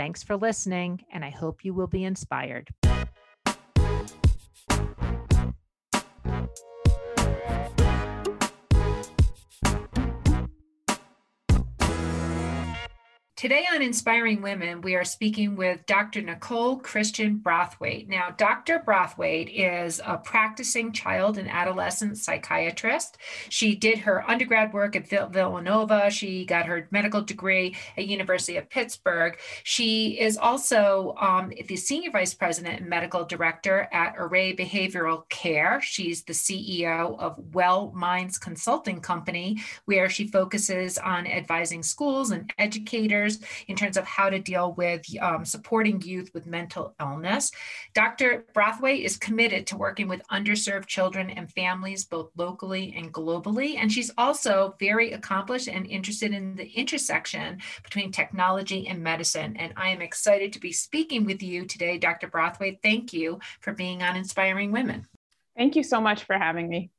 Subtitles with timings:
[0.00, 2.70] Thanks for listening, and I hope you will be inspired.
[13.40, 16.20] Today on Inspiring Women, we are speaking with Dr.
[16.20, 18.06] Nicole Christian Brathwaite.
[18.06, 18.82] Now, Dr.
[18.86, 23.16] Brathwaite is a practicing child and adolescent psychiatrist.
[23.48, 26.10] She did her undergrad work at Villanova.
[26.10, 29.38] She got her medical degree at University of Pittsburgh.
[29.62, 35.80] She is also um, the senior vice president and medical director at Array Behavioral Care.
[35.80, 42.52] She's the CEO of Well Minds Consulting Company, where she focuses on advising schools and
[42.58, 43.29] educators
[43.68, 47.50] in terms of how to deal with um, supporting youth with mental illness.
[47.94, 48.44] Dr.
[48.54, 53.76] Brathwaite is committed to working with underserved children and families, both locally and globally.
[53.76, 59.56] And she's also very accomplished and interested in the intersection between technology and medicine.
[59.56, 62.28] And I am excited to be speaking with you today, Dr.
[62.28, 62.82] Brathwaite.
[62.82, 65.06] Thank you for being on Inspiring Women.
[65.56, 66.90] Thank you so much for having me.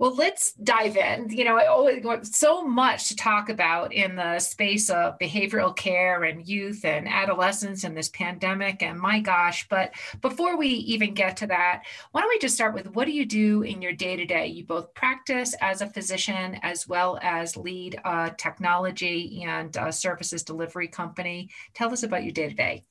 [0.00, 1.28] Well, let's dive in.
[1.30, 6.22] You know, I always so much to talk about in the space of behavioral care
[6.22, 8.80] and youth and adolescence and this pandemic.
[8.80, 11.82] And my gosh, but before we even get to that,
[12.12, 14.46] why don't we just start with what do you do in your day to day?
[14.46, 20.86] You both practice as a physician as well as lead a technology and services delivery
[20.86, 21.50] company.
[21.74, 22.84] Tell us about your day to day.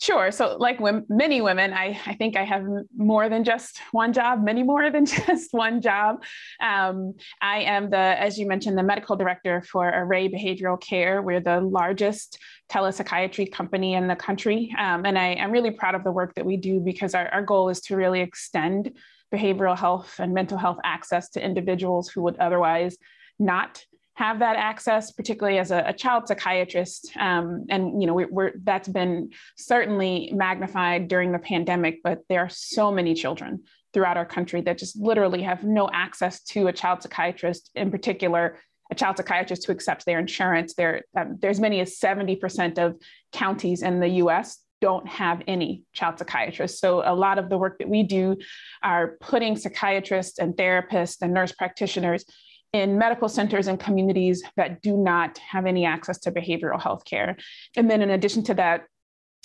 [0.00, 0.30] Sure.
[0.30, 2.64] So, like many women, I, I think I have
[2.96, 6.22] more than just one job, many more than just one job.
[6.60, 11.20] Um, I am the, as you mentioned, the medical director for Array Behavioral Care.
[11.20, 12.38] We're the largest
[12.70, 14.72] telepsychiatry company in the country.
[14.78, 17.42] Um, and I, am really proud of the work that we do because our, our
[17.42, 18.92] goal is to really extend
[19.34, 22.96] behavioral health and mental health access to individuals who would otherwise
[23.38, 23.84] not
[24.18, 27.16] have that access, particularly as a, a child psychiatrist.
[27.16, 32.00] Um, and you know, we, are that's been certainly magnified during the pandemic.
[32.02, 33.62] But there are so many children
[33.94, 38.58] throughout our country that just literally have no access to a child psychiatrist, in particular,
[38.90, 40.74] a child psychiatrist who accepts their insurance.
[40.74, 42.96] There, um, there's many as 70% of
[43.32, 44.58] counties in the U.S.
[44.80, 46.80] don't have any child psychiatrists.
[46.80, 48.36] So a lot of the work that we do
[48.82, 52.24] are putting psychiatrists and therapists and nurse practitioners
[52.72, 57.36] in medical centers and communities that do not have any access to behavioral health care.
[57.76, 58.84] And then, in addition to that,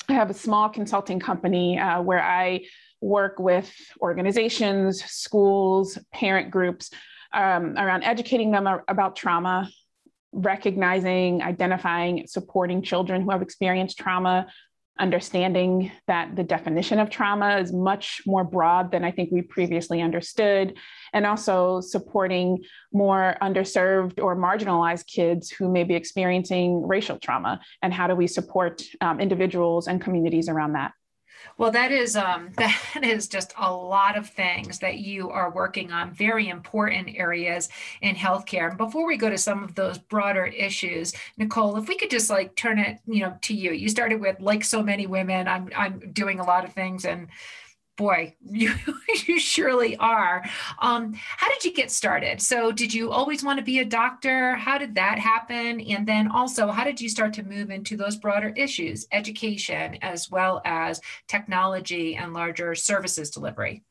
[0.10, 2.66] I have a small consulting company uh, where I
[3.00, 6.90] work with organizations, schools, parent groups
[7.34, 9.70] um, around educating them about trauma,
[10.32, 14.48] recognizing, identifying, supporting children who have experienced trauma,
[15.00, 20.02] understanding that the definition of trauma is much more broad than I think we previously
[20.02, 20.78] understood,
[21.14, 27.94] and also supporting more underserved or marginalized kids who may be experiencing racial trauma, and
[27.94, 30.92] how do we support um, individuals and communities around that.
[31.58, 35.92] Well, that is um, that is just a lot of things that you are working
[35.92, 37.70] on, very important areas
[38.02, 38.70] in healthcare.
[38.70, 42.30] And before we go to some of those broader issues, Nicole, if we could just
[42.30, 43.72] like turn it, you know, to you.
[43.72, 47.28] You started with like so many women, I'm I'm doing a lot of things and
[47.96, 48.74] boy, you,
[49.26, 50.44] you surely are.
[50.80, 52.42] Um, how did you get started?
[52.42, 54.56] So, did you always want to be a doctor?
[54.56, 55.82] How did that happen?
[55.82, 60.30] And then also, how did you start to move into those broader issues, education, as
[60.30, 63.84] well as technology and larger services delivery?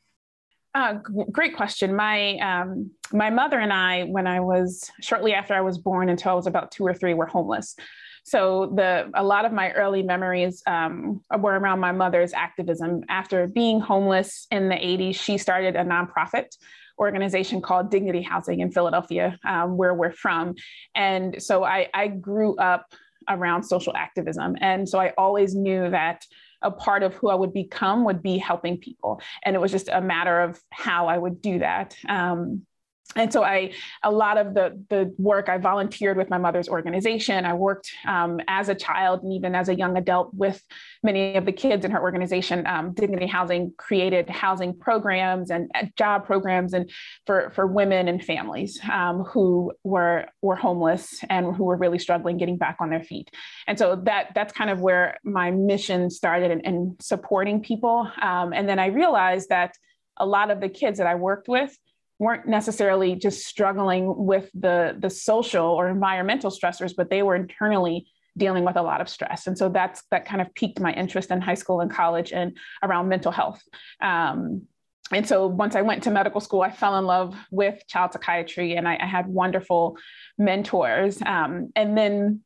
[0.74, 0.94] Uh,
[1.30, 1.94] great question.
[1.94, 6.32] My um, my mother and I, when I was shortly after I was born, until
[6.32, 7.76] I was about two or three, were homeless.
[8.24, 13.02] So the a lot of my early memories um, were around my mother's activism.
[13.08, 16.56] After being homeless in the 80s, she started a nonprofit
[16.98, 20.54] organization called Dignity Housing in Philadelphia, um, where we're from.
[20.94, 22.86] And so I, I grew up
[23.28, 24.56] around social activism.
[24.60, 26.24] And so I always knew that
[26.62, 29.20] a part of who I would become would be helping people.
[29.44, 31.96] And it was just a matter of how I would do that.
[32.08, 32.66] Um,
[33.16, 33.72] and so I,
[34.02, 37.44] a lot of the the work I volunteered with my mother's organization.
[37.44, 40.62] I worked um, as a child and even as a young adult with
[41.02, 42.66] many of the kids in her organization.
[42.66, 46.90] Um, Dignity Housing created housing programs and uh, job programs and
[47.26, 52.36] for for women and families um, who were were homeless and who were really struggling
[52.36, 53.30] getting back on their feet.
[53.66, 58.10] And so that that's kind of where my mission started in, in supporting people.
[58.20, 59.76] Um, and then I realized that
[60.16, 61.76] a lot of the kids that I worked with
[62.18, 68.06] weren't necessarily just struggling with the the social or environmental stressors but they were internally
[68.36, 71.30] dealing with a lot of stress and so that's that kind of piqued my interest
[71.30, 73.62] in high school and college and around mental health
[74.00, 74.62] um,
[75.10, 78.76] and so once I went to medical school, I fell in love with child psychiatry,
[78.76, 79.96] and I, I had wonderful
[80.38, 81.20] mentors.
[81.20, 82.40] Um, and then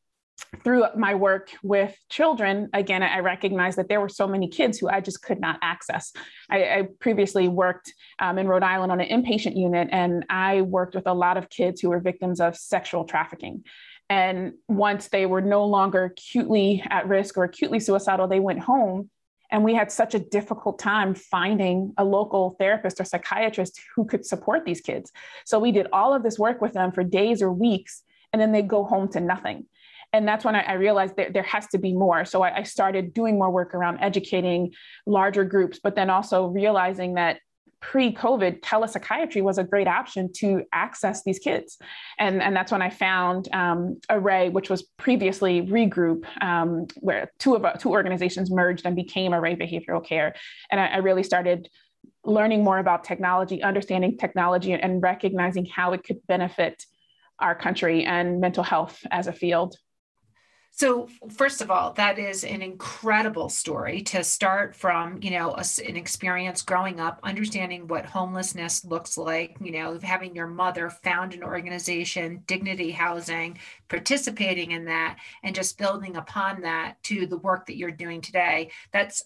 [0.65, 4.89] through my work with children, again, I recognized that there were so many kids who
[4.89, 6.13] I just could not access.
[6.51, 10.95] I, I previously worked um, in Rhode Island on an inpatient unit, and I worked
[10.95, 13.65] with a lot of kids who were victims of sexual trafficking.
[14.09, 19.11] And once they were no longer acutely at risk or acutely suicidal, they went home.
[19.51, 24.27] And we had such a difficult time finding a local therapist or psychiatrist who could
[24.27, 25.13] support these kids.
[25.45, 28.03] So we did all of this work with them for days or weeks,
[28.33, 29.67] and then they go home to nothing
[30.13, 32.25] and that's when I, I realized that there has to be more.
[32.25, 34.73] So I, I started doing more work around educating
[35.07, 37.41] larger groups, but then also realizing that
[37.81, 41.79] pre-COVID, telepsychiatry was a great option to access these kids,
[42.19, 47.55] and and that's when I found um, Array, which was previously Regroup, um, where two
[47.55, 50.35] of two organizations merged and became Array Behavioral Care,
[50.71, 51.69] and I, I really started
[52.25, 56.85] learning more about technology, understanding technology, and recognizing how it could benefit
[57.39, 59.77] our country and mental health as a field.
[60.79, 65.65] So, first of all, that is an incredible story to start from, you know, a,
[65.89, 71.33] an experience growing up, understanding what homelessness looks like, you know, having your mother found
[71.33, 73.59] an organization, Dignity Housing,
[73.89, 78.71] participating in that, and just building upon that to the work that you're doing today.
[78.93, 79.25] That's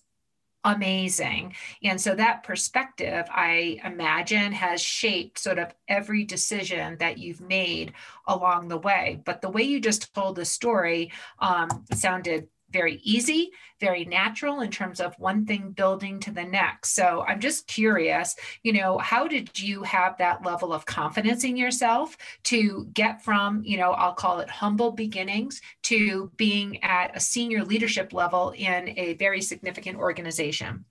[0.64, 1.54] amazing.
[1.82, 7.94] And so that perspective, I imagine, has shaped sort of every decision that you've made
[8.26, 9.20] along the way.
[9.24, 13.50] But the way you just told the story um, sounded very easy,
[13.80, 16.94] very natural in terms of one thing building to the next.
[16.94, 21.56] So I'm just curious, you know, how did you have that level of confidence in
[21.56, 27.20] yourself to get from, you know, I'll call it humble beginnings to being at a
[27.20, 30.84] senior leadership level in a very significant organization?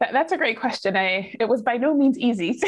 [0.00, 0.96] That, that's a great question.
[0.96, 2.58] I it was by no means easy.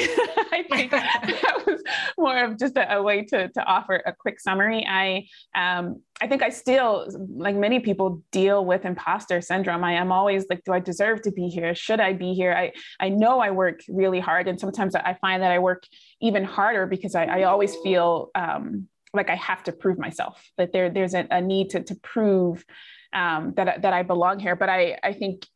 [0.52, 1.82] I think that was
[2.19, 4.87] more of just a, a, way to, to offer a quick summary.
[4.87, 9.82] I um, I think I still, like many people, deal with imposter syndrome.
[9.82, 11.75] I am always like, do I deserve to be here?
[11.75, 12.52] Should I be here?
[12.52, 15.85] I I know I work really hard, and sometimes I find that I work
[16.20, 20.50] even harder because I, I always feel um, like I have to prove myself.
[20.58, 22.62] That there there's a, a need to to prove
[23.14, 24.55] um, that that I belong here.
[24.55, 25.46] But I I think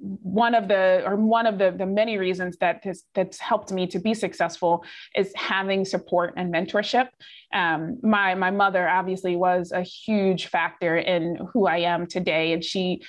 [0.00, 3.86] one of the or one of the, the many reasons that has that's helped me
[3.86, 7.08] to be successful is having support and mentorship.
[7.52, 12.62] Um, my my mother obviously was a huge factor in who i am today and
[12.64, 13.02] she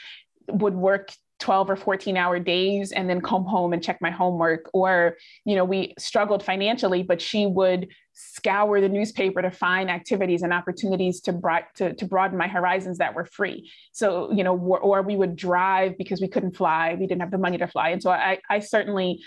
[0.47, 4.69] would work 12 or 14 hour days and then come home and check my homework.
[4.73, 7.87] Or you know we struggled financially but she would
[8.33, 12.97] scour the newspaper to find activities and opportunities to, bri- to, to broaden my horizons
[12.99, 13.69] that were free.
[13.91, 17.31] So you know or, or, we would drive because we couldn't fly we didn't have
[17.31, 17.89] the money to fly.
[17.89, 19.21] And so i, I certainly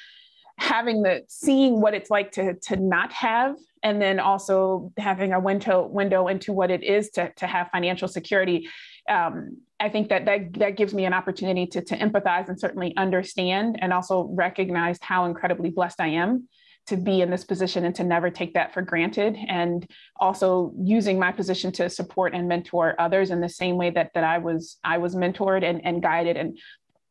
[0.59, 5.41] having the seeing what it's like to to not have and then also having a
[5.41, 8.69] window window into what it is to, to have financial security
[9.09, 12.97] um, I think that, that that gives me an opportunity to, to empathize and certainly
[12.97, 16.49] understand and also recognize how incredibly blessed I am
[16.87, 19.37] to be in this position and to never take that for granted.
[19.49, 19.89] And
[20.21, 24.25] also using my position to support and mentor others in the same way that that
[24.25, 26.37] I was I was mentored and, and guided.
[26.37, 26.59] And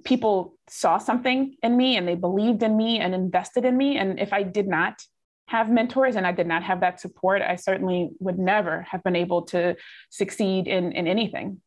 [0.03, 3.97] people saw something in me and they believed in me and invested in me.
[3.97, 5.01] And if I did not
[5.47, 9.15] have mentors and I did not have that support I certainly would never have been
[9.15, 9.75] able to
[10.09, 11.61] succeed in in anything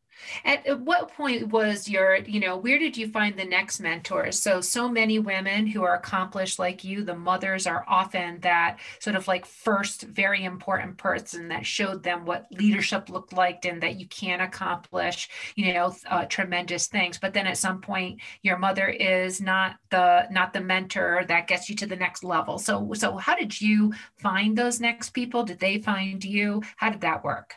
[0.45, 4.41] at, what point was your, you know, where did you find the next mentors?
[4.41, 9.17] So, so many women who are accomplished like you, the mothers are often that sort
[9.17, 13.97] of like first very important person that showed them what leadership looked like and that
[13.97, 17.19] you can accomplish, you know, uh, tremendous things.
[17.19, 21.69] But then at some point, your mother is not the not the mentor that gets
[21.69, 22.59] you to the next level.
[22.59, 25.45] So, so how did you find those next people?
[25.45, 26.63] Did they find you?
[26.77, 27.55] How did that work?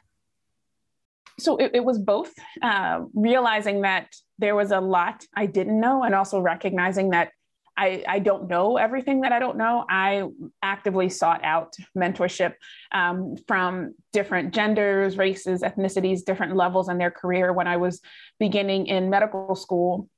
[1.40, 2.32] So it, it was both
[2.62, 7.32] uh, realizing that there was a lot I didn't know, and also recognizing that
[7.80, 9.86] I, I don't know everything that I don't know.
[9.90, 10.28] I
[10.62, 12.56] actively sought out mentorship
[12.92, 17.54] um, from different genders, races, ethnicities, different levels in their career.
[17.54, 18.02] When I was
[18.38, 20.10] beginning in medical school,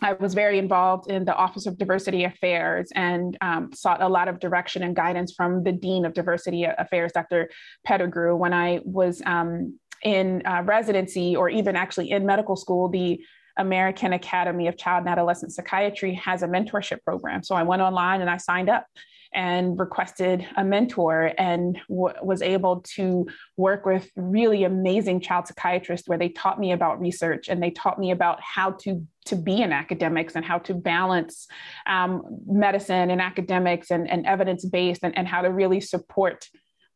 [0.00, 4.28] I was very involved in the Office of Diversity Affairs and um, sought a lot
[4.28, 7.50] of direction and guidance from the Dean of Diversity Affairs, Dr.
[7.84, 8.36] Pettigrew.
[8.36, 13.20] When I was um, in uh, residency or even actually in medical school, the
[13.56, 17.42] American Academy of Child and Adolescent Psychiatry has a mentorship program.
[17.42, 18.86] So I went online and I signed up
[19.32, 23.26] and requested a mentor and w- was able to
[23.56, 27.98] work with really amazing child psychiatrists where they taught me about research and they taught
[27.98, 31.46] me about how to to be in academics and how to balance
[31.86, 36.48] um, medicine and academics and, and evidence-based and, and how to really support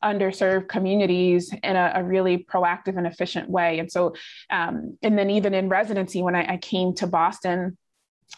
[0.05, 3.79] underserved communities in a, a, really proactive and efficient way.
[3.79, 4.15] And so,
[4.51, 7.79] um, and then even in residency, when I, I came to Boston,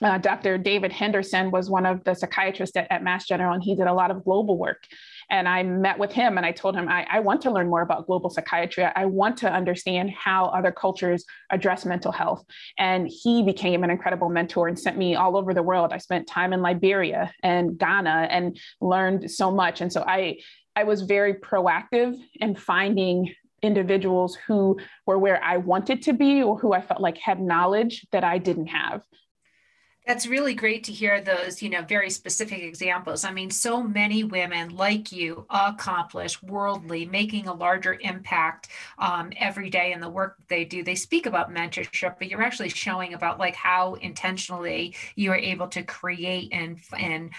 [0.02, 0.58] uh, Dr.
[0.58, 3.94] David Henderson was one of the psychiatrists at, at, Mass General, and he did a
[3.94, 4.84] lot of global work.
[5.30, 7.82] And I met with him and I told him, I, I want to learn more
[7.82, 8.84] about global psychiatry.
[8.84, 12.44] I want to understand how other cultures address mental health.
[12.78, 15.92] And he became an incredible mentor and sent me all over the world.
[15.92, 19.80] I spent time in Liberia and Ghana and learned so much.
[19.80, 20.38] And so I
[20.76, 26.58] I was very proactive in finding individuals who were where I wanted to be or
[26.58, 29.02] who I felt like had knowledge that I didn't have.
[30.06, 33.24] That's really great to hear those, you know, very specific examples.
[33.24, 38.68] I mean, so many women like you accomplish worldly, making a larger impact
[38.98, 40.84] um, every day in the work they do.
[40.84, 45.66] They speak about mentorship, but you're actually showing about like how intentionally you are able
[45.68, 47.30] to create and and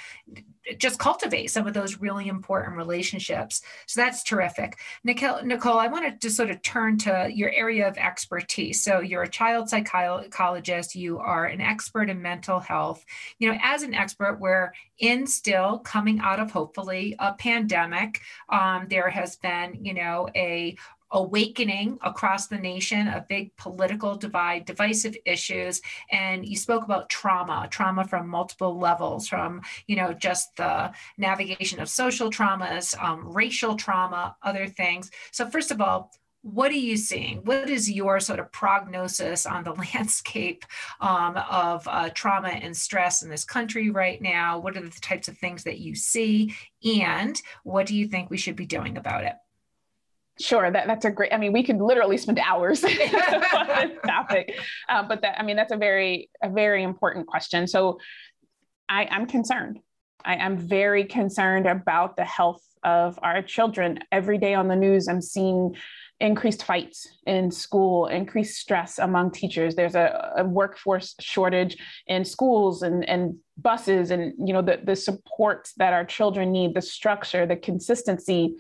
[0.78, 3.62] just cultivate some of those really important relationships.
[3.86, 4.78] So that's terrific.
[5.04, 8.84] Nicole, Nicole, I wanted to sort of turn to your area of expertise.
[8.84, 13.06] So you're a child psychologist, you are an expert in mental health.
[13.40, 18.22] You know, as an expert, we're in still coming out of hopefully a pandemic.
[18.50, 20.76] Um, there has been, you know, a
[21.12, 25.82] awakening across the nation, a big political divide, divisive issues.
[26.12, 31.80] And you spoke about trauma, trauma from multiple levels, from, you know, just the navigation
[31.80, 35.10] of social traumas, um, racial trauma, other things.
[35.32, 36.12] So, first of all,
[36.42, 37.38] what are you seeing?
[37.44, 40.66] What is your sort of prognosis on the landscape
[41.02, 44.60] um, of uh, trauma and stress in this country right now?
[44.60, 46.54] What are the types of things that you see?
[46.86, 49.34] And what do you think we should be doing about it?
[50.40, 51.34] Sure, that, that's a great.
[51.34, 54.56] I mean, we could literally spend hours on this topic,
[54.90, 57.68] um, but that I mean, that's a very a very important question.
[57.68, 58.00] So,
[58.90, 59.80] I, I'm concerned.
[60.24, 64.00] I am very concerned about the health of our children.
[64.12, 65.76] Every day on the news, I'm seeing
[66.20, 69.76] increased fights in school, increased stress among teachers.
[69.76, 71.78] There's a, a workforce shortage
[72.08, 76.74] in schools and, and buses, and you know the the support that our children need,
[76.74, 78.56] the structure, the consistency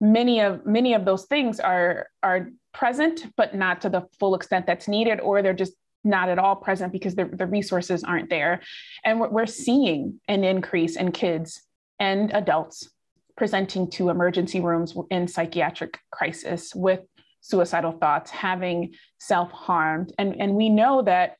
[0.00, 4.66] many of many of those things are are present but not to the full extent
[4.66, 5.72] that's needed or they're just
[6.06, 8.60] not at all present because the, the resources aren't there.
[9.04, 11.62] And we're, we're seeing an increase in kids
[11.98, 12.88] and adults
[13.36, 17.00] presenting to emergency rooms in psychiatric crisis with
[17.40, 20.12] suicidal thoughts having self-harmed.
[20.18, 21.36] And, and we know that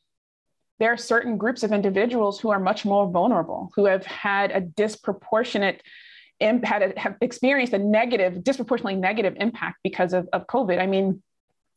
[0.79, 4.61] there are certain groups of individuals who are much more vulnerable who have had a
[4.61, 5.83] disproportionate
[6.41, 10.81] had a, have experienced a negative, disproportionately negative impact because of, of COVID.
[10.81, 11.23] I mean,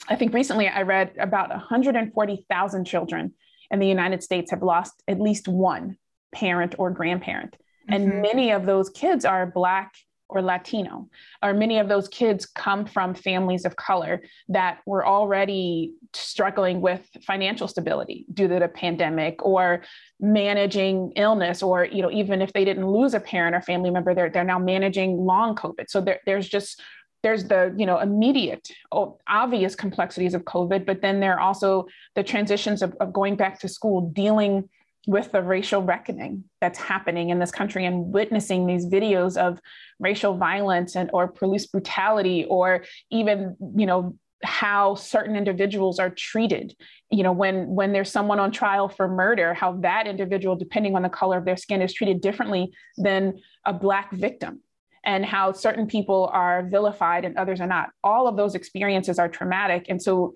[0.07, 3.33] I think recently I read about 140,000 children
[3.71, 5.97] in the United States have lost at least one
[6.33, 7.53] parent or grandparent.
[7.53, 7.93] Mm-hmm.
[7.93, 9.93] And many of those kids are Black
[10.29, 11.09] or Latino,
[11.43, 17.01] or many of those kids come from families of color that were already struggling with
[17.25, 19.81] financial stability due to the pandemic or
[20.19, 24.13] managing illness, or you know, even if they didn't lose a parent or family member,
[24.13, 25.89] they're, they're now managing long COVID.
[25.89, 26.81] So there, there's just
[27.21, 31.85] there's the you know immediate oh, obvious complexities of covid but then there are also
[32.15, 34.69] the transitions of, of going back to school dealing
[35.07, 39.59] with the racial reckoning that's happening in this country and witnessing these videos of
[39.99, 46.75] racial violence and or police brutality or even you know how certain individuals are treated.
[47.09, 51.01] You know when when there's someone on trial for murder how that individual depending on
[51.01, 54.61] the color of their skin is treated differently than a black victim
[55.05, 57.89] and how certain people are vilified and others are not.
[58.03, 59.85] All of those experiences are traumatic.
[59.89, 60.33] And so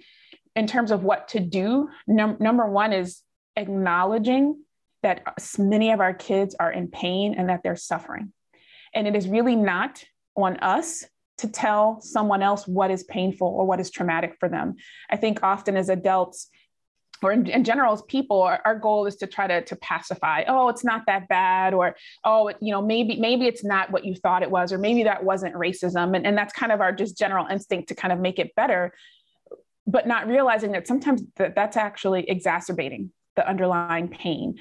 [0.55, 3.22] in terms of what to do num- number one is
[3.55, 4.63] acknowledging
[5.01, 5.22] that
[5.60, 8.31] many of our kids are in pain and that they're suffering.
[8.93, 10.03] And it is really not
[10.36, 11.03] on us
[11.39, 14.75] to tell someone else what is painful or what is traumatic for them.
[15.10, 16.50] I think often as adults,
[17.22, 20.43] or in, in, general as people our, our, goal is to try to, to pacify
[20.48, 21.95] oh it's not that bad or
[22.25, 25.24] oh you know maybe maybe it's not what you thought it was or maybe that
[25.24, 28.39] wasn't racism and, and that's kind of our just general instinct to kind of make
[28.39, 28.91] it better
[29.88, 34.56] but not realizing that sometimes that that's actually exacerbating the underlying pain.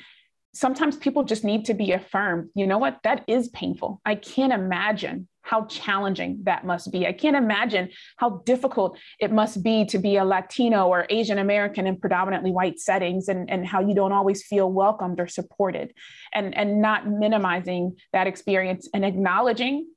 [0.55, 2.51] Sometimes people just need to be affirmed.
[2.55, 2.99] You know what?
[3.05, 4.01] That is painful.
[4.05, 7.07] I can't imagine how challenging that must be.
[7.07, 11.87] I can't imagine how difficult it must be to be a Latino or Asian American
[11.87, 15.93] in predominantly white settings and, and how you don't always feel welcomed or supported.
[16.33, 19.89] And, and not minimizing that experience and acknowledging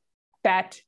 [0.43, 0.79] that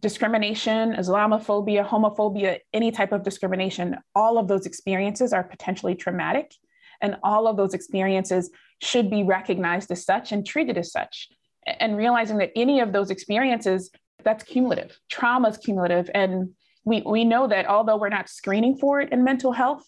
[0.00, 6.54] discrimination, Islamophobia, homophobia, any type of discrimination, all of those experiences are potentially traumatic.
[7.00, 8.50] And all of those experiences
[8.80, 11.28] should be recognized as such and treated as such.
[11.66, 13.90] And realizing that any of those experiences
[14.24, 14.98] that's cumulative.
[15.08, 16.10] Trauma is cumulative.
[16.14, 16.50] And
[16.84, 19.84] we, we know that although we're not screening for it in mental health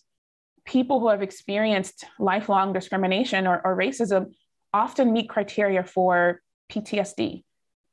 [0.64, 4.32] people who have experienced lifelong discrimination or, or racism
[4.72, 6.40] often meet criteria for
[6.70, 7.42] ptsd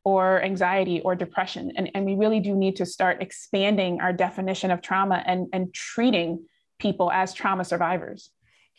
[0.04, 1.72] or anxiety or depression.
[1.76, 5.74] And, and we really do need to start expanding our definition of trauma and, and
[5.74, 6.46] treating
[6.80, 8.30] people as trauma survivors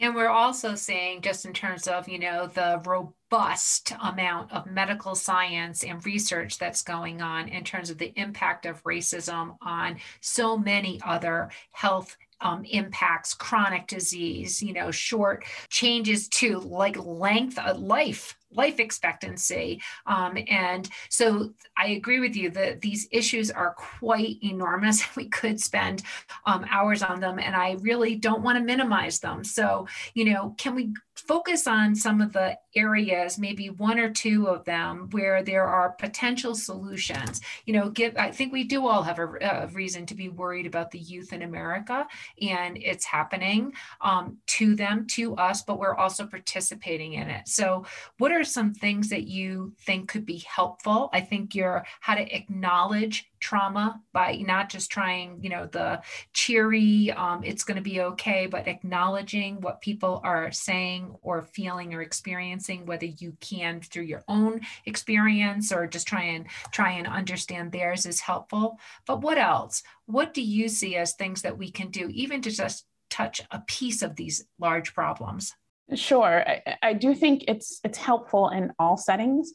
[0.01, 5.15] and we're also seeing, just in terms of, you know, the robust amount of medical
[5.15, 10.57] science and research that's going on in terms of the impact of racism on so
[10.57, 17.81] many other health um, impacts, chronic disease, you know, short changes to like length of
[17.81, 19.81] life life expectancy.
[20.07, 25.05] Um, and so I agree with you that these issues are quite enormous.
[25.19, 26.05] We could spend
[26.47, 29.43] um, hours on them, and I really don't want to minimize them.
[29.43, 34.47] So, you know, can we focus on some of the areas, maybe one or two
[34.47, 37.41] of them, where there are potential solutions?
[37.67, 40.67] You know, give, I think we do all have a, a reason to be worried
[40.67, 42.07] about the youth in America,
[42.41, 47.49] and it's happening um, to them, to us, but we're also participating in it.
[47.49, 47.85] So,
[48.19, 51.11] what are are some things that you think could be helpful?
[51.13, 56.01] I think you're how to acknowledge trauma by not just trying, you know, the
[56.33, 61.95] cheery, um, it's going to be okay, but acknowledging what people are saying or feeling
[61.95, 67.07] or experiencing, whether you can through your own experience or just try and try and
[67.07, 68.79] understand theirs is helpful.
[69.07, 69.83] But what else?
[70.07, 73.61] What do you see as things that we can do, even to just touch a
[73.61, 75.55] piece of these large problems?
[75.95, 76.45] Sure.
[76.47, 79.53] I, I, do think it's it's helpful in all settings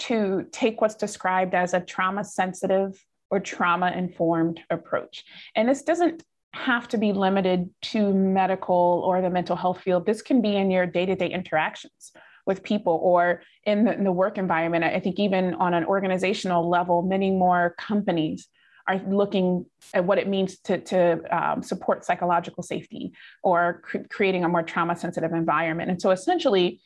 [0.00, 5.24] to take what's described as a trauma sensitive or trauma informed approach.
[5.54, 10.06] And this doesn't have to be limited to medical or the mental health field.
[10.06, 12.12] This can be in your day-to-day interactions
[12.46, 14.82] with people or in the, in the work environment.
[14.82, 18.48] I think even on an organizational level, many more companies
[18.88, 24.44] are looking at what it means to, to um, support psychological safety or cr- creating
[24.44, 25.90] a more trauma sensitive environment.
[25.90, 26.80] And so essentially,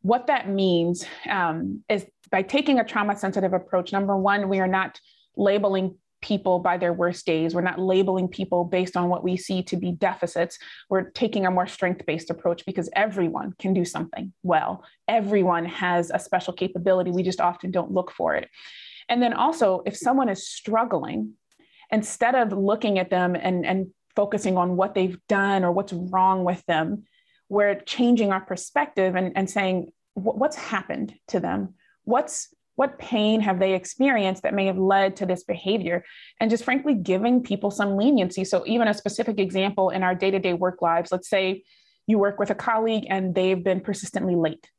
[0.00, 4.68] what that means um, is by taking a trauma sensitive approach, number one, we are
[4.68, 4.98] not
[5.36, 7.54] labeling people by their worst days.
[7.54, 10.58] We're not labeling people based on what we see to be deficits.
[10.88, 14.84] We're taking a more strength based approach because everyone can do something well.
[15.06, 17.10] Everyone has a special capability.
[17.10, 18.48] We just often don't look for it.
[19.08, 21.34] And then also, if someone is struggling,
[21.90, 26.44] instead of looking at them and, and focusing on what they've done or what's wrong
[26.44, 27.04] with them,
[27.48, 31.74] we're changing our perspective and, and saying, what's happened to them?
[32.04, 36.04] What's what pain have they experienced that may have led to this behavior?
[36.40, 38.44] And just frankly giving people some leniency.
[38.44, 41.62] So even a specific example in our day-to-day work lives let's say
[42.06, 44.70] you work with a colleague and they've been persistently late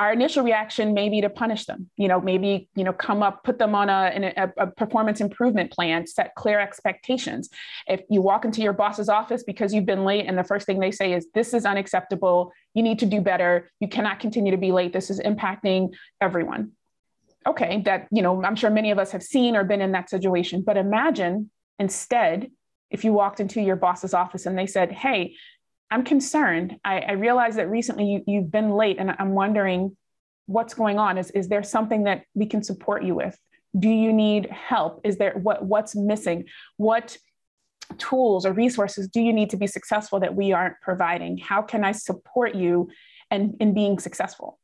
[0.00, 3.44] our initial reaction may be to punish them you know maybe you know come up
[3.44, 7.50] put them on a, a, a, performance improvement plan set clear expectations.
[7.86, 10.78] If you walk into your boss's office because you've been late and the first thing
[10.78, 12.52] they say is this is unacceptable.
[12.74, 13.70] You need to do better.
[13.80, 14.92] You cannot continue to be late.
[14.92, 16.72] This is impacting everyone.
[17.46, 20.10] Okay that you know i'm sure many of us have seen or been in that
[20.10, 22.50] situation but imagine instead
[22.90, 25.34] if you walked into your boss's office and they said hey
[25.90, 26.76] I'm concerned.
[26.84, 29.96] I, I realize that recently you, you've been late, and I'm wondering
[30.46, 31.18] what's going on.
[31.18, 33.38] Is, is there something that we can support you with?
[33.78, 35.00] Do you need help?
[35.04, 36.46] Is there what what's missing?
[36.76, 37.16] What
[37.98, 41.38] tools or resources do you need to be successful that we aren't providing?
[41.38, 42.88] How can I support you
[43.30, 44.58] and in being successful?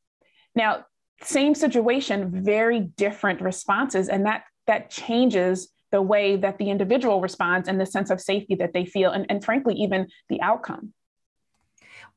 [0.55, 0.85] Now,
[1.21, 7.69] same situation, very different responses, and that that changes the way that the individual responds
[7.69, 10.93] and the sense of safety that they feel, and, and frankly, even the outcome.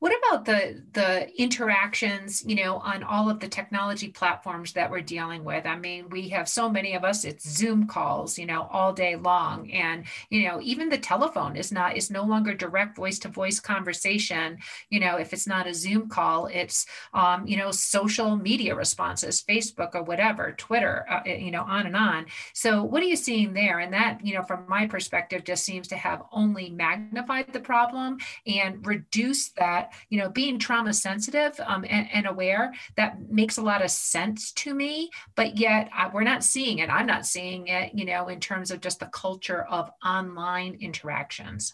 [0.01, 5.01] What about the the interactions, you know, on all of the technology platforms that we're
[5.01, 5.67] dealing with?
[5.67, 9.15] I mean, we have so many of us, it's Zoom calls, you know, all day
[9.15, 9.69] long.
[9.69, 13.59] And, you know, even the telephone is not is no longer direct voice to voice
[13.59, 14.57] conversation.
[14.89, 19.43] You know, if it's not a Zoom call, it's um, you know, social media responses,
[19.47, 22.25] Facebook or whatever, Twitter, uh, eh, you know, on and on.
[22.53, 23.77] So what are you seeing there?
[23.77, 28.17] And that, you know, from my perspective, just seems to have only magnified the problem
[28.47, 33.61] and reduced that you know being trauma sensitive um, and, and, aware that makes a
[33.61, 36.89] lot of sense to me but yet I, we're not seeing it.
[36.89, 41.73] I'm not seeing it you know in terms of just the culture of online interactions.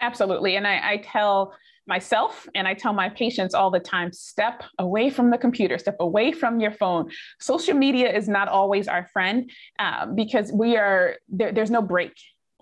[0.00, 1.54] Absolutely and I, I tell
[1.86, 5.96] myself and I tell my patients all the time step away from the computer, step
[6.00, 7.10] away from your phone.
[7.40, 12.12] Social media is not always our friend um, because we are, there, there's no break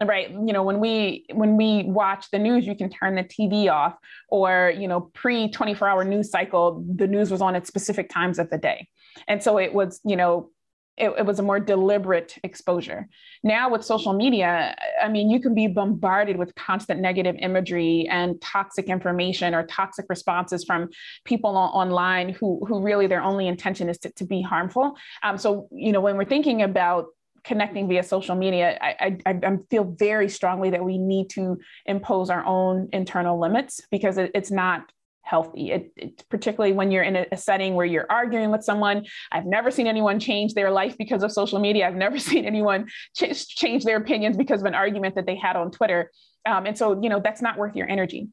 [0.05, 3.71] right you know when we when we watch the news you can turn the tv
[3.71, 3.95] off
[4.31, 8.39] or you know pre 24 hour news cycle the news was on at specific times
[8.39, 8.89] of the day.
[9.29, 10.51] And so it was you know
[10.97, 13.09] it, it was a more deliberate exposure.
[13.43, 18.41] Now with social media i mean you can be bombarded with constant negative imagery and
[18.41, 20.89] toxic information or toxic responses from
[21.25, 24.97] people online who who really their only intention is to, to be harmful.
[25.23, 27.07] Um, so you know when we're thinking about
[27.45, 32.31] connecting via social media, I, I, I, feel very strongly that we need to impose
[32.31, 34.91] our own internal limits because it, it's not
[35.23, 35.71] healthy.
[35.71, 39.07] It, it, particularly when you're in a, setting where you're arguing with someone.
[39.31, 41.87] I've never seen anyone change their life because of social media.
[41.87, 45.57] I've never seen anyone ch- change their opinions because of an argument that they had
[45.57, 46.11] on Twitter.
[46.47, 48.29] Um, and so, you know, that's not worth your energy.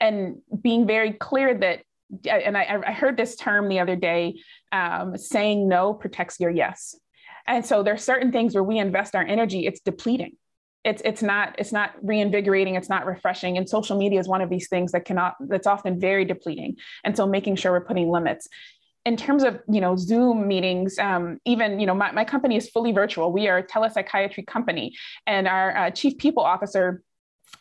[0.00, 1.82] And being very clear that,
[2.28, 4.40] and I, I heard this term the other day,
[4.72, 6.96] um, saying no protects your yes.
[7.50, 10.36] And so there's certain things where we invest our energy, it's depleting.
[10.84, 13.58] It's it's not it's not reinvigorating, it's not refreshing.
[13.58, 16.76] And social media is one of these things that cannot that's often very depleting.
[17.04, 18.48] And so making sure we're putting limits
[19.04, 22.68] in terms of you know zoom meetings um, even you know my, my company is
[22.68, 24.94] fully virtual we are a telepsychiatry company
[25.26, 27.02] and our uh, chief people officer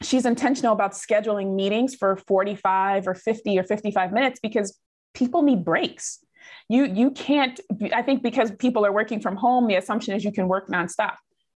[0.02, 4.78] she's intentional about scheduling meetings for 45 or 50 or 55 minutes because
[5.14, 6.20] people need breaks
[6.68, 7.60] you you can't
[7.94, 11.16] i think because people are working from home the assumption is you can work nonstop.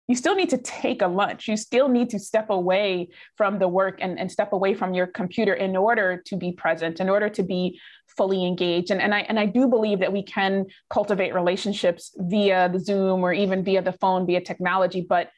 [0.07, 1.47] You still need to take a lunch.
[1.47, 5.07] You still need to step away from the work and, and step away from your
[5.07, 7.79] computer in order to be present in order to be
[8.17, 8.91] fully engaged.
[8.91, 13.23] And, and i and i do believe that we can cultivate relationships via the zoom
[13.23, 15.29] or even via the phone via technology but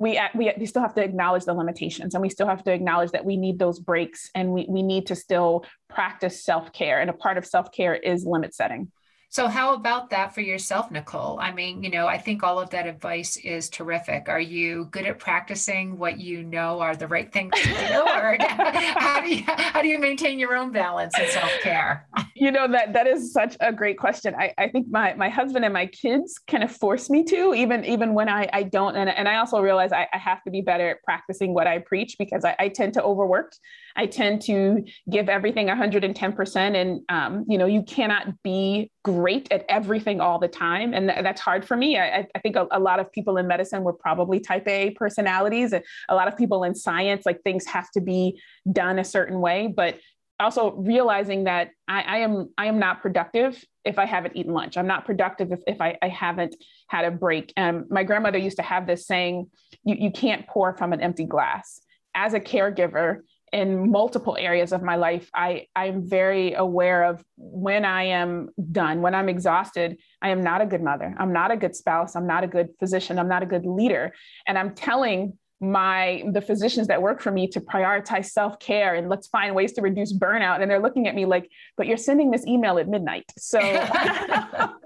[0.00, 3.10] we, we, we still have to acknowledge the limitations and we still have to acknowledge
[3.10, 7.12] that we need those breaks and we, we need to still practice self-care and a
[7.12, 8.92] part of self-care is limit setting
[9.30, 11.38] so, how about that for yourself, Nicole?
[11.38, 14.28] I mean, you know, I think all of that advice is terrific.
[14.28, 17.74] Are you good at practicing what you know are the right things to do,
[18.06, 22.08] or how do you how do you maintain your own balance and self care?
[22.34, 24.34] You know that that is such a great question.
[24.34, 27.84] I, I think my my husband and my kids kind of force me to, even
[27.84, 30.62] even when I I don't, and and I also realize I, I have to be
[30.62, 33.52] better at practicing what I preach because I, I tend to overwork.
[33.98, 36.56] I tend to give everything 110%.
[36.56, 40.92] And, um, you know, you cannot be great at everything all the time.
[40.92, 41.98] And th- that's hard for me.
[41.98, 45.72] I, I think a, a, lot of people in medicine were probably type A personalities.
[45.72, 48.38] A lot of people in science, like things have to be
[48.70, 49.72] done a certain way.
[49.74, 49.98] But
[50.38, 54.76] also realizing that I, I am I am not productive if I haven't eaten lunch.
[54.76, 56.54] I'm not productive if, if I, I haven't
[56.88, 57.52] had a break.
[57.56, 59.50] And my grandmother used to have this saying,
[59.84, 61.80] you, you can't pour from an empty glass.
[62.14, 63.20] As a caregiver,
[63.52, 69.00] in multiple areas of my life i i'm very aware of when i am done
[69.00, 71.14] when i'm exhausted i am not a good mother.
[71.18, 72.16] I'm not a good spouse.
[72.16, 73.18] I'm not a good physician.
[73.18, 74.12] I'm not a good leader.
[74.46, 79.26] And i'm telling my the physicians that work for me to prioritize self-care and let's
[79.26, 80.60] find ways to reduce burnout.
[80.60, 83.24] And they're looking at me like but you're sending this email at midnight.
[83.36, 83.58] So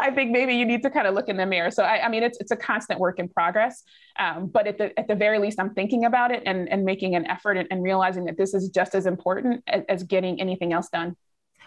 [0.00, 1.70] i think maybe you need to kind of look in the mirror.
[1.70, 3.82] So i, I mean it's, it's a constant work in progress.
[4.18, 7.14] Um, but at the, at the very least i'm thinking about it and, and making
[7.14, 10.72] an effort and, and realizing that this is just as important as, as getting anything
[10.72, 11.16] else done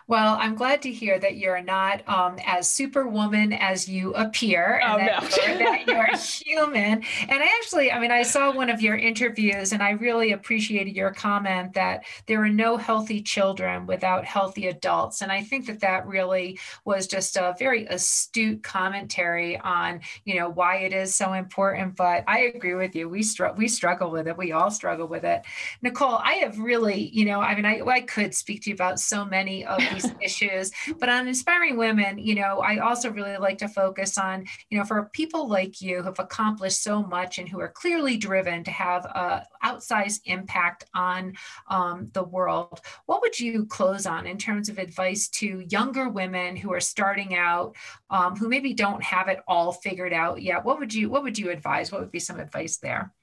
[0.08, 5.02] well, I'm glad to hear that you're not um, as superwoman as you appear, and
[5.02, 5.48] oh, that, no.
[5.48, 7.04] you're, that, you're, human.
[7.28, 10.96] And I actually, I mean, I saw one of your interviews, and I really appreciated
[10.96, 15.22] your comment that there are no healthy children without healthy adults.
[15.22, 20.50] And I think that that really was just a very astute commentary on, you know,
[20.50, 21.96] why it is so important.
[21.96, 23.10] But I agree with you.
[23.10, 24.38] We str- we struggle with it.
[24.38, 25.44] We all struggle with it.
[25.82, 29.00] Nicole, I have really, you know, I mean, I, I could speak to you about
[29.00, 30.71] so many of these issues.
[30.99, 34.86] But on inspiring women, you know, I also really like to focus on, you know,
[34.86, 38.71] for people like you who have accomplished so much and who are clearly driven to
[38.71, 41.34] have a outsized impact on
[41.69, 42.79] um, the world.
[43.05, 47.36] What would you close on in terms of advice to younger women who are starting
[47.36, 47.75] out,
[48.10, 50.63] um, who maybe don't have it all figured out yet?
[50.63, 51.91] What would you What would you advise?
[51.91, 53.13] What would be some advice there?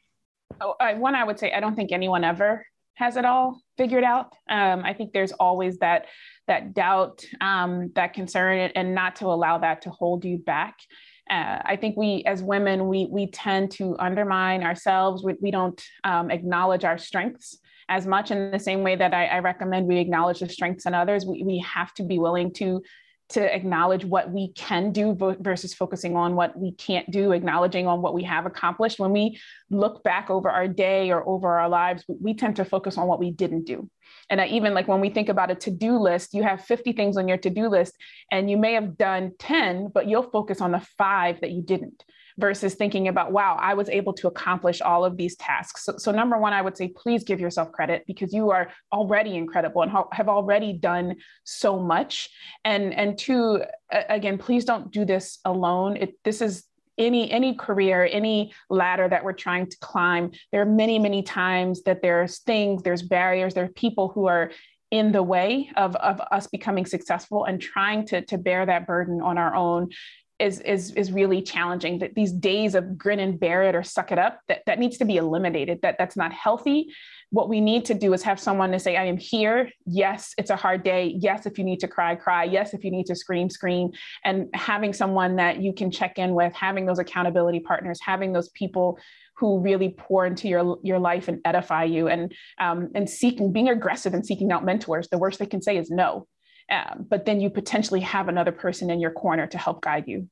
[0.61, 4.05] Oh, I, one, I would say I don't think anyone ever has it all figured
[4.05, 4.35] out.
[4.49, 6.07] Um, I think there's always that
[6.49, 10.79] that doubt, um, that concern, and not to allow that to hold you back.
[11.31, 15.23] Uh, I think we, as women, we we tend to undermine ourselves.
[15.23, 19.27] We, we don't um, acknowledge our strengths as much in the same way that I,
[19.27, 21.27] I recommend we acknowledge the strengths in others.
[21.27, 22.83] We, we have to be willing to
[23.31, 28.03] to acknowledge what we can do versus focusing on what we can't do, acknowledging on
[28.03, 28.99] what we have accomplished.
[28.99, 32.99] When we look back over our day or over our lives, we tend to focus
[32.99, 33.89] on what we didn't do.
[34.29, 37.17] And even like when we think about a to do list, you have 50 things
[37.17, 37.95] on your to do list,
[38.31, 42.05] and you may have done 10, but you'll focus on the five that you didn't
[42.43, 45.85] versus thinking about, wow, I was able to accomplish all of these tasks.
[45.85, 49.37] So, so number one, I would say, please give yourself credit because you are already
[49.37, 52.31] incredible and ha- have already done so much.
[52.65, 55.97] And, and two, again, please don't do this alone.
[55.97, 56.65] It, this is
[56.99, 61.83] any any career any ladder that we're trying to climb there are many many times
[61.85, 64.51] that there's things there's barriers there are people who are
[64.93, 69.23] in the way of, of us becoming successful and trying to, to bear that burden
[69.23, 69.89] on our own
[70.43, 71.99] is is is really challenging.
[72.01, 74.99] That these days of grin and bear it or suck it up that that needs
[74.99, 75.81] to be eliminated.
[75.83, 76.93] That that's not healthy.
[77.31, 79.71] What we need to do is have someone to say i am here.
[79.87, 81.15] Yes it's a hard day.
[81.19, 82.45] Yes if you need to cry cry.
[82.45, 83.91] Yes if you need to scream scream.
[84.25, 88.49] And having someone that you can check in with having those accountability partners having those
[88.51, 88.99] people
[89.37, 93.69] who really pour into your your life and edify you and um, and seeking being
[93.69, 96.27] aggressive and seeking out mentors the worst they can say is no
[96.73, 100.29] um, but then you potentially have another person in your corner to help guide you.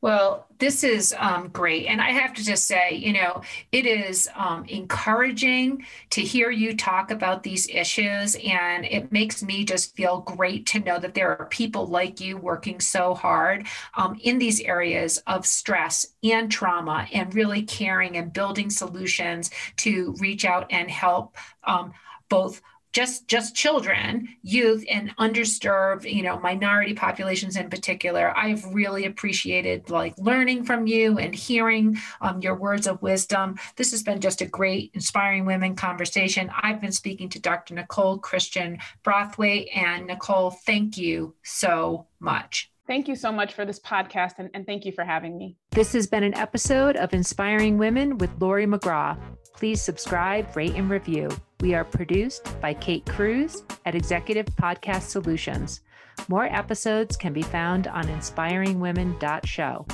[0.00, 1.86] Well, this is um, great.
[1.86, 6.76] And I have to just say, you know, it is um, encouraging to hear you
[6.76, 8.36] talk about these issues.
[8.44, 12.36] And it makes me just feel great to know that there are people like you
[12.36, 18.32] working so hard um, in these areas of stress and trauma and really caring and
[18.32, 21.92] building solutions to reach out and help um,
[22.28, 22.60] both
[22.92, 29.90] just just children youth and underserved you know minority populations in particular i've really appreciated
[29.90, 33.56] like learning from you and hearing um, your words of wisdom.
[33.76, 36.50] This has been just a great inspiring women conversation.
[36.62, 43.06] I've been speaking to dr nicole christian brathwaite and nicole thank you so much Thank
[43.06, 45.58] you so much for this podcast and, and, thank you for having me.
[45.72, 49.16] This has been an episode of Inspiring Women with Lori McGraw.
[49.54, 51.28] Please subscribe, rate, and review.
[51.60, 55.82] We are produced by Kate Cruz at Executive Podcast Solutions.
[56.28, 59.86] More episodes can be found on inspiringwomen.show.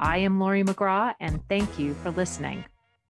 [0.00, 2.64] I am Lori McGraw, and thank you for listening.